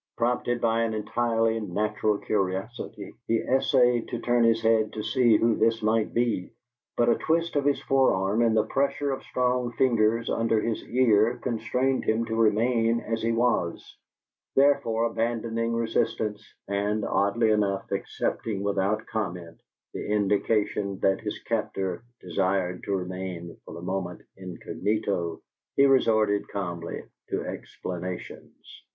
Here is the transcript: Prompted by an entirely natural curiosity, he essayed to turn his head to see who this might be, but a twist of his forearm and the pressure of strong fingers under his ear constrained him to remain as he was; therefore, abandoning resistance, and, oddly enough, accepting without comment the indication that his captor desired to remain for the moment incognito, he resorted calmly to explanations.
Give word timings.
Prompted 0.17 0.59
by 0.59 0.81
an 0.81 0.95
entirely 0.95 1.59
natural 1.59 2.17
curiosity, 2.17 3.13
he 3.27 3.35
essayed 3.37 4.07
to 4.07 4.17
turn 4.17 4.43
his 4.43 4.59
head 4.63 4.91
to 4.93 5.03
see 5.03 5.37
who 5.37 5.55
this 5.57 5.83
might 5.83 6.11
be, 6.11 6.49
but 6.97 7.07
a 7.07 7.13
twist 7.13 7.55
of 7.55 7.65
his 7.65 7.79
forearm 7.83 8.41
and 8.41 8.57
the 8.57 8.65
pressure 8.65 9.11
of 9.11 9.21
strong 9.21 9.71
fingers 9.73 10.27
under 10.27 10.59
his 10.59 10.83
ear 10.89 11.37
constrained 11.43 12.03
him 12.03 12.25
to 12.25 12.35
remain 12.35 12.99
as 13.01 13.21
he 13.21 13.31
was; 13.31 13.95
therefore, 14.55 15.03
abandoning 15.03 15.75
resistance, 15.75 16.43
and, 16.67 17.05
oddly 17.05 17.51
enough, 17.51 17.91
accepting 17.91 18.63
without 18.63 19.05
comment 19.05 19.61
the 19.93 20.03
indication 20.07 20.97
that 21.01 21.21
his 21.21 21.37
captor 21.43 22.03
desired 22.21 22.81
to 22.81 22.95
remain 22.95 23.55
for 23.65 23.75
the 23.75 23.83
moment 23.83 24.23
incognito, 24.35 25.39
he 25.75 25.85
resorted 25.85 26.47
calmly 26.47 27.03
to 27.29 27.43
explanations. 27.45 28.81